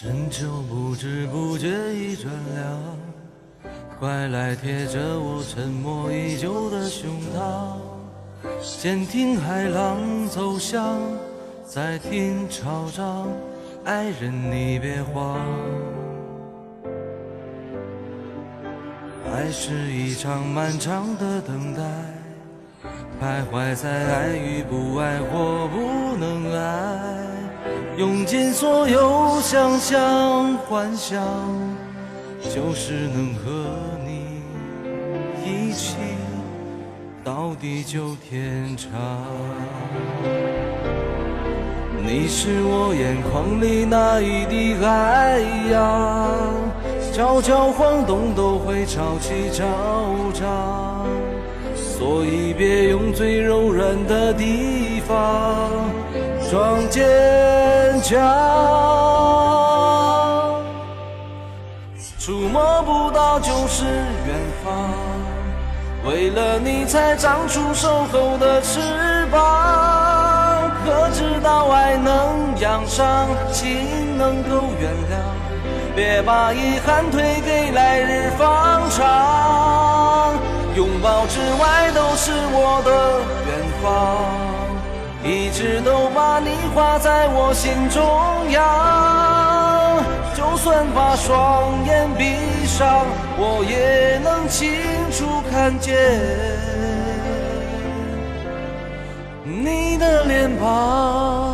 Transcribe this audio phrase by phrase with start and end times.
[0.00, 2.78] 深秋不知不觉已转凉，
[3.98, 11.00] 快来贴着我沉默已久的胸膛，先听海浪走向，
[11.66, 13.26] 再听潮涨，
[13.84, 15.40] 爱人你别慌。
[19.34, 21.82] 爱是一场漫长的等待，
[23.20, 27.47] 徘徊在爱与不爱或不能爱。
[27.98, 31.20] 用尽所有想象幻想，
[32.44, 33.50] 就是能和
[34.06, 34.40] 你
[35.44, 35.96] 一起
[37.24, 38.88] 到地久天长。
[42.06, 46.30] 你是我眼眶里那一滴海洋，
[47.12, 49.66] 悄悄晃动都会潮起潮
[50.32, 51.04] 涨，
[51.74, 55.68] 所以别用最柔软的地方。
[56.48, 57.04] 装坚
[58.08, 58.16] 强，
[62.18, 64.72] 触摸不到就是远方。
[66.06, 68.80] 为了你才长出守候的翅
[69.30, 70.70] 膀。
[70.86, 75.20] 可知道爱能养伤，情能够原谅。
[75.94, 80.32] 别把遗憾推给来日方长。
[80.74, 84.47] 拥抱之外都是我的远方。
[85.28, 90.02] 一直都把你画在我心中央，
[90.34, 93.04] 就算把双眼闭上，
[93.36, 94.72] 我也能清
[95.12, 95.94] 楚看见
[99.44, 101.47] 你的脸庞。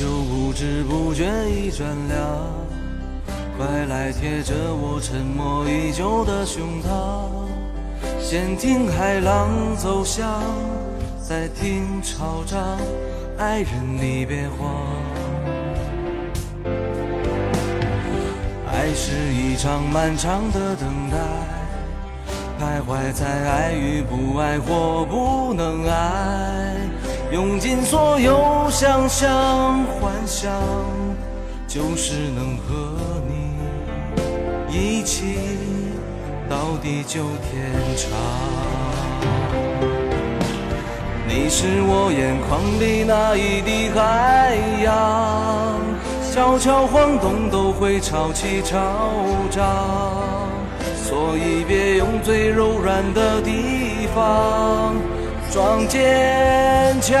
[0.00, 2.18] 就不知不觉已转凉，
[3.58, 7.28] 快来贴着我沉默已久的胸膛，
[8.18, 10.26] 先听海浪走向，
[11.20, 12.78] 再听潮涨，
[13.36, 13.68] 爱人
[14.00, 14.74] 你别慌。
[18.72, 21.18] 爱是一场漫长的等待，
[22.58, 26.74] 徘徊在爱与不爱或不能爱。
[27.32, 30.50] 用尽所有想象幻想，
[31.68, 35.36] 就是能和你一起
[36.48, 38.10] 到地久天长。
[41.28, 45.78] 你是我眼眶里那一滴海洋，
[46.32, 48.76] 悄悄晃动都会潮起潮
[49.52, 49.62] 涨，
[50.96, 54.96] 所以别用最柔软的地方。
[55.52, 57.18] 装坚强，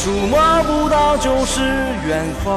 [0.00, 1.60] 触摸不到就是
[2.06, 2.52] 远方。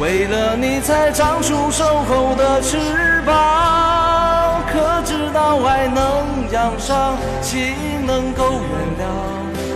[0.00, 4.62] 为了你才长出守候的翅膀。
[4.72, 9.04] 可知道爱能养伤，情能够原谅。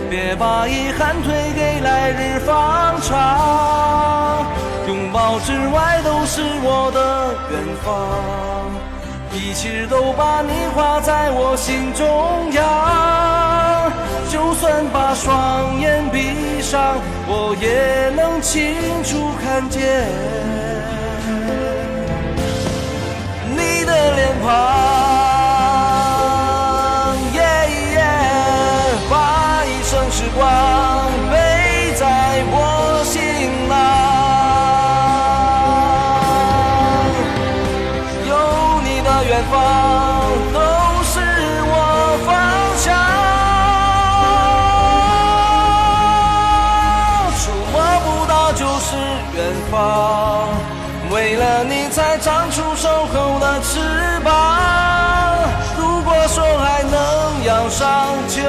[0.09, 4.45] 别把遗憾推给来日方长。
[4.87, 8.82] 拥抱之外都是我的远方。
[9.33, 13.91] 一切都把你画在我心中央，
[14.29, 20.07] 就算把双眼闭上，我也能清楚看见。
[52.75, 53.79] 守候的翅
[54.23, 54.31] 膀。
[55.77, 58.41] 如果说爱能养伤，就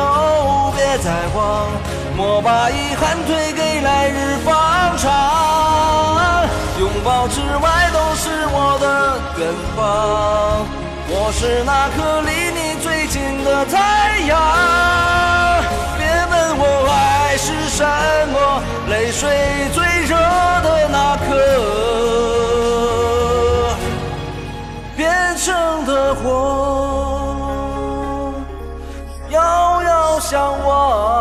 [0.77, 1.69] 别再慌，
[2.17, 6.47] 莫把遗憾推给来日方长。
[6.79, 10.67] 拥抱之外都是我的远方，
[11.09, 14.33] 我是那颗离你最近的太阳。
[15.97, 17.85] 别问我爱是什
[18.33, 18.35] 么，
[18.89, 19.69] 泪水
[25.87, 28.35] 的火，
[29.31, 31.14] 遥遥相望。